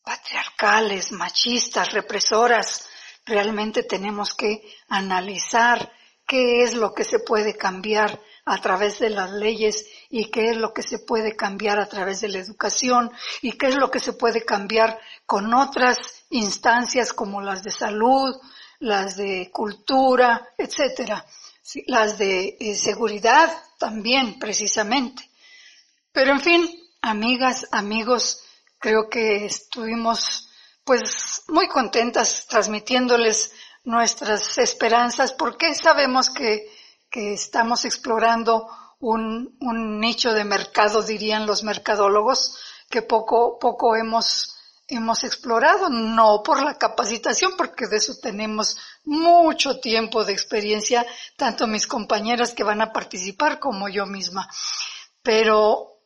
patriarcales, 0.02 1.12
machistas, 1.12 1.92
represoras, 1.92 2.88
realmente 3.24 3.82
tenemos 3.82 4.34
que 4.34 4.62
analizar 4.88 5.92
qué 6.26 6.62
es 6.62 6.74
lo 6.74 6.92
que 6.92 7.04
se 7.04 7.20
puede 7.20 7.56
cambiar 7.56 8.20
a 8.44 8.60
través 8.60 8.98
de 8.98 9.10
las 9.10 9.30
leyes 9.30 9.86
y 10.08 10.30
qué 10.30 10.50
es 10.50 10.56
lo 10.56 10.72
que 10.72 10.82
se 10.82 10.98
puede 10.98 11.36
cambiar 11.36 11.78
a 11.78 11.86
través 11.86 12.20
de 12.20 12.28
la 12.28 12.38
educación 12.38 13.12
y 13.42 13.52
qué 13.52 13.68
es 13.68 13.76
lo 13.76 13.90
que 13.90 14.00
se 14.00 14.12
puede 14.12 14.44
cambiar 14.44 14.98
con 15.26 15.52
otras 15.54 16.24
instancias 16.30 17.12
como 17.12 17.40
las 17.40 17.62
de 17.62 17.70
salud, 17.70 18.34
las 18.80 19.16
de 19.16 19.50
cultura, 19.52 20.48
etcétera, 20.56 21.24
las 21.86 22.18
de 22.18 22.56
eh, 22.58 22.74
seguridad 22.74 23.50
también 23.78 24.38
precisamente. 24.38 25.30
Pero 26.12 26.32
en 26.32 26.40
fin, 26.40 26.88
amigas, 27.02 27.68
amigos, 27.70 28.42
creo 28.78 29.08
que 29.08 29.44
estuvimos 29.44 30.48
pues 30.84 31.42
muy 31.48 31.68
contentas 31.68 32.46
transmitiéndoles 32.48 33.52
nuestras 33.84 34.58
esperanzas 34.58 35.32
porque 35.32 35.74
sabemos 35.74 36.30
que, 36.30 36.68
que 37.10 37.34
estamos 37.34 37.84
explorando 37.84 38.68
un, 39.00 39.56
un, 39.60 39.98
nicho 39.98 40.32
de 40.32 40.44
mercado, 40.44 41.02
dirían 41.02 41.46
los 41.46 41.64
mercadólogos, 41.64 42.56
que 42.88 43.02
poco, 43.02 43.58
poco 43.58 43.96
hemos, 43.96 44.56
hemos 44.88 45.24
explorado, 45.24 45.88
no 45.88 46.42
por 46.42 46.62
la 46.62 46.78
capacitación, 46.78 47.52
porque 47.56 47.86
de 47.86 47.96
eso 47.96 48.14
tenemos 48.22 48.76
mucho 49.04 49.80
tiempo 49.80 50.24
de 50.24 50.32
experiencia, 50.32 51.04
tanto 51.36 51.66
mis 51.66 51.86
compañeras 51.86 52.52
que 52.52 52.64
van 52.64 52.82
a 52.82 52.92
participar 52.92 53.58
como 53.58 53.88
yo 53.88 54.06
misma. 54.06 54.48
Pero 55.22 55.98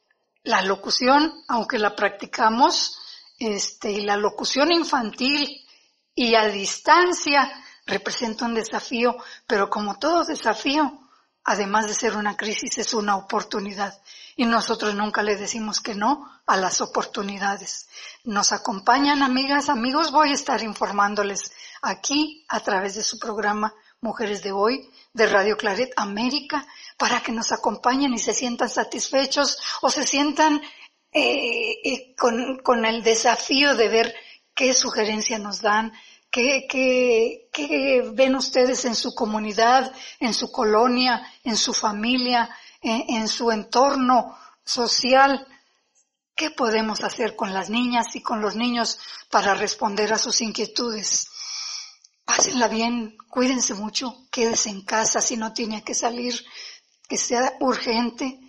la 0.43 0.62
locución, 0.62 1.45
aunque 1.49 1.79
la 1.79 1.95
practicamos, 1.97 2.99
este, 3.38 4.03
la 4.03 4.17
locución 4.17 4.73
infantil 4.73 5.67
y 6.14 6.35
a 6.35 6.47
distancia 6.47 7.63
representa 7.87 8.47
un 8.47 8.55
desafío, 8.55 9.16
pero 9.47 9.68
como 9.68 9.99
todo 9.99 10.25
desafío, 10.25 10.99
además 11.44 11.87
de 11.87 11.94
ser 11.94 12.16
una 12.16 12.37
crisis, 12.37 12.79
es 12.79 12.94
una 12.94 13.16
oportunidad. 13.16 14.01
Y 14.37 14.47
nosotros 14.47 14.94
nunca 14.94 15.23
le 15.23 15.37
decimos 15.37 15.81
que 15.81 15.94
no 15.94 16.29
a 16.47 16.57
las 16.57 16.81
oportunidades. 16.81 17.88
Nos 18.25 18.53
acompañan 18.53 19.23
amigas, 19.23 19.68
amigos, 19.68 20.11
voy 20.11 20.31
a 20.31 20.35
estar 20.35 20.62
informándoles 20.62 21.53
aquí 21.83 22.44
a 22.49 22.61
través 22.61 22.94
de 22.94 23.03
su 23.03 23.18
programa 23.18 23.73
Mujeres 24.01 24.42
de 24.42 24.53
Hoy 24.53 24.90
de 25.12 25.27
Radio 25.27 25.57
Claret 25.57 25.92
América 25.97 26.66
para 26.99 27.20
que 27.20 27.33
nos 27.33 27.53
acompañen 27.53 28.12
y 28.12 28.18
se 28.18 28.35
sientan 28.35 28.68
satisfechos 28.68 29.59
o 29.81 29.90
se 29.90 30.07
sientan 30.07 30.61
eh, 31.12 31.77
eh, 31.85 32.14
con, 32.16 32.59
con, 32.59 32.85
el 32.85 33.03
desafío 33.03 33.77
de 33.77 33.88
ver 33.88 34.14
qué 34.55 34.75
sugerencia 34.75 35.38
nos 35.38 35.62
dan, 35.62 35.92
qué, 36.35 36.66
qué, 36.68 37.49
qué, 37.53 38.03
ven 38.12 38.35
ustedes 38.35 38.85
en 38.87 38.97
su 38.97 39.14
comunidad, 39.14 39.94
en 40.18 40.35
su 40.35 40.51
colonia, 40.51 41.25
en 41.44 41.57
su 41.57 41.73
familia, 41.73 42.51
en, 42.83 43.16
en 43.20 43.29
su 43.29 43.53
entorno 43.53 44.37
social. 44.64 45.47
¿Qué 46.35 46.51
podemos 46.51 47.05
hacer 47.05 47.37
con 47.37 47.55
las 47.55 47.70
niñas 47.70 48.16
y 48.16 48.20
con 48.20 48.40
los 48.40 48.57
niños 48.57 48.99
para 49.31 49.55
responder 49.55 50.12
a 50.12 50.18
sus 50.18 50.40
inquietudes? 50.40 51.29
Pásenla 52.25 52.66
bien, 52.66 53.16
cuídense 53.29 53.75
mucho, 53.75 54.27
quédese 54.33 54.70
en 54.70 54.83
casa 54.83 55.20
si 55.20 55.37
no 55.37 55.53
tiene 55.53 55.85
que 55.85 55.94
salir, 55.94 56.35
que 57.09 57.16
sea 57.16 57.53
urgente, 57.61 58.40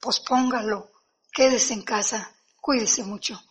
pospóngalo 0.00 0.94
Quédese 1.34 1.74
en 1.74 1.82
casa, 1.82 2.32
cuídese 2.60 3.02
mucho. 3.02 3.42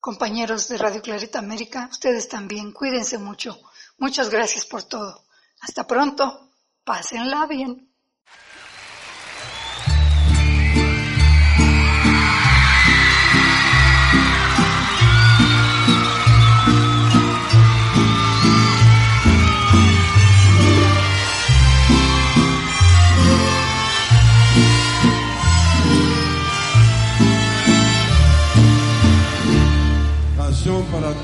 Compañeros 0.00 0.68
de 0.68 0.78
Radio 0.78 1.02
Clarita 1.02 1.40
América, 1.40 1.88
ustedes 1.90 2.28
también, 2.28 2.72
cuídense 2.72 3.18
mucho. 3.18 3.58
Muchas 3.98 4.30
gracias 4.30 4.64
por 4.64 4.84
todo. 4.84 5.24
Hasta 5.60 5.86
pronto. 5.86 6.50
Pásenla 6.84 7.46
bien. 7.46 7.87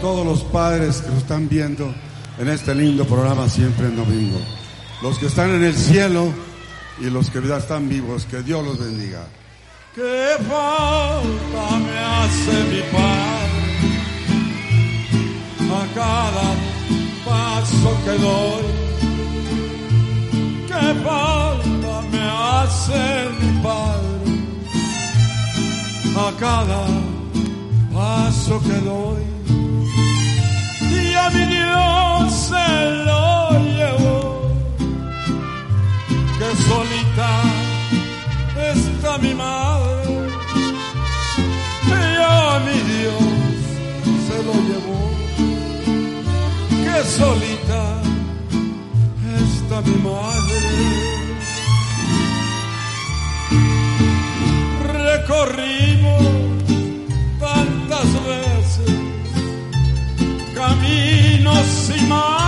Todos 0.05 0.27
los 0.27 0.43
padres 0.43 0.99
que 0.99 1.09
nos 1.09 1.21
están 1.21 1.49
viendo 1.49 1.91
en 2.39 2.49
este 2.49 2.75
lindo 2.75 3.07
programa 3.07 3.49
siempre 3.49 3.87
en 3.87 3.97
domingo. 3.97 4.39
Los 5.01 5.19
que 5.19 5.29
están 5.29 5.49
en 5.49 5.65
el 5.65 5.75
cielo 5.75 6.31
y 7.01 7.09
los 7.09 7.31
que 7.31 7.41
ya 7.41 7.57
están 7.57 7.89
vivos, 7.89 8.27
que 8.27 8.43
Dios 8.43 8.63
los 8.67 8.79
bendiga. 8.79 9.27
¿Qué 9.95 10.37
falta 10.41 11.79
me 11.79 11.99
hace 11.99 12.65
mi 12.71 12.83
padre 12.93 13.65
a 15.73 15.87
cada 15.95 16.49
paso 17.25 17.97
que 18.05 18.11
doy? 18.29 18.65
¿Qué 20.67 20.85
falta 21.03 22.03
me 22.13 22.21
hace 22.21 23.31
mi 23.41 23.63
padre 23.63 24.33
a 26.15 26.31
cada 26.39 26.87
paso 27.91 28.61
que 28.61 28.81
doy? 28.81 29.34
Dios 31.75 32.33
se 32.33 32.91
lo 33.07 33.51
llevó, 33.79 34.53
que 36.39 36.49
solita 36.69 37.31
está 38.73 39.19
mi 39.19 39.35
madre. 39.35 40.15
Y 41.87 42.17
a 42.21 42.61
mi 42.67 42.79
Dios 42.93 43.25
se 44.27 44.37
lo 44.47 44.55
llevó 44.69 45.01
que 46.85 46.97
solita 47.19 47.83
está 49.43 49.77
mi 49.81 49.97
madre. 50.09 50.59
Recorrimos 54.93 55.94
caminos 61.87 62.03
y 62.03 62.07
más 62.07 62.44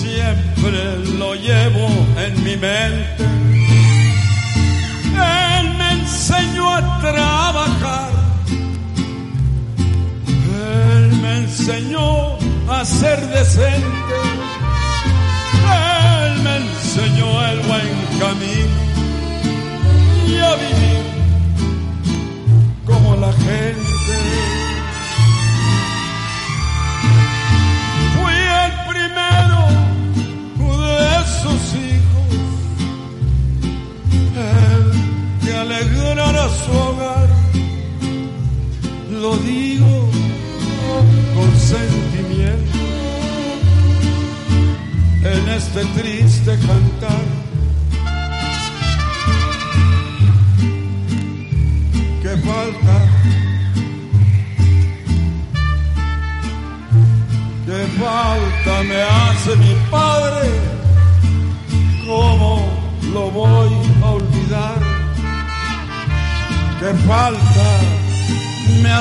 Siempre 0.00 0.98
lo 1.18 1.34
llevo 1.34 1.88
en 2.24 2.44
mi 2.44 2.56
mente. 2.56 3.24
Él 5.58 5.74
me 5.78 5.92
enseñó 5.92 6.74
a 6.74 7.00
trabajar. 7.00 8.10
Él 10.94 11.12
me 11.22 11.38
enseñó 11.38 12.38
a 12.68 12.84
ser 12.84 13.20
decente. 13.28 14.16
Él 16.24 16.42
me 16.42 16.56
enseñó 16.56 17.44
el 17.46 17.58
buen 17.60 17.90
camino 18.20 18.82
y 20.28 20.38
a 20.38 20.54
vivir 20.56 21.02
como 22.86 23.16
la 23.16 23.32
gente. 23.32 24.51
Alegrara 36.12 36.48
su 36.48 36.72
hogar. 36.72 37.28
Lo 39.10 39.36
digo 39.38 40.10
con 41.34 41.60
sentimiento 41.60 42.78
en 45.24 45.48
este 45.48 45.84
triste 46.00 46.58
cantar. 46.66 47.31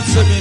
Me 0.10 0.41